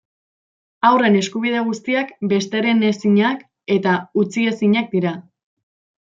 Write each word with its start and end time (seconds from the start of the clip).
Haurren 0.87 1.17
eskubide 1.17 1.59
guztiak 1.67 2.09
besterenezinak 2.33 3.43
eta 3.79 3.93
utziezinak 4.23 4.89
dira. 4.99 5.13